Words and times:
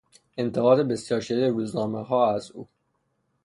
انتقادات 0.37 0.85
بسیار 0.87 1.21
شدید 1.21 1.43
روزنامهها 1.43 2.33
از 2.35 2.51
او 2.51 2.67